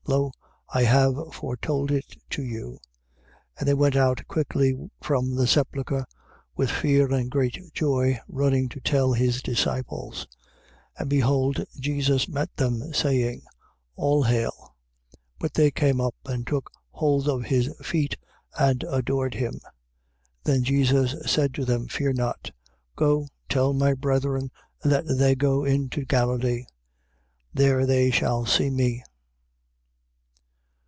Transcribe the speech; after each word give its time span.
Lo, 0.07 0.33
I 0.73 0.83
have 0.83 1.13
foretold 1.33 1.89
it 1.89 2.15
to 2.31 2.43
you. 2.43 2.79
28:8. 2.79 2.79
And 3.59 3.67
they 3.67 3.73
went 3.73 3.95
out 3.95 4.27
quickly 4.27 4.89
from 5.01 5.35
the 5.35 5.47
sepulchre 5.47 6.05
with 6.53 6.69
fear 6.69 7.13
and 7.13 7.31
great 7.31 7.57
joy, 7.73 8.19
running 8.27 8.67
to 8.69 8.81
tell 8.81 9.13
his 9.13 9.41
disciples. 9.41 10.27
28:9. 10.97 10.99
And 10.99 11.09
behold, 11.09 11.65
Jesus 11.79 12.27
met 12.27 12.53
them, 12.57 12.91
saying: 12.93 13.43
All 13.95 14.23
hail. 14.23 14.75
But 15.39 15.53
they 15.53 15.71
came 15.71 16.01
up 16.01 16.15
and 16.25 16.45
took 16.45 16.69
hold 16.89 17.29
of 17.29 17.45
his 17.45 17.73
feet 17.81 18.17
and 18.59 18.83
adored 18.89 19.35
him. 19.35 19.53
28:10. 19.53 19.61
Then 20.43 20.63
Jesus 20.63 21.31
said 21.31 21.53
to 21.53 21.63
them: 21.63 21.87
Fear 21.87 22.13
not. 22.13 22.51
Go, 22.97 23.27
tell 23.47 23.71
my 23.71 23.93
brethren 23.93 24.51
that 24.83 25.05
they 25.07 25.35
go 25.35 25.63
into 25.63 26.03
Galilee. 26.03 26.65
There 27.53 27.85
they 27.85 28.11
shall 28.11 28.45
see 28.45 28.69
me. 28.69 29.03